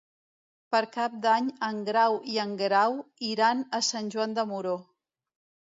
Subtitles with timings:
[0.75, 2.97] Per Cap d'Any en Grau i en Guerau
[3.29, 4.77] iran a Sant Joan de Moró.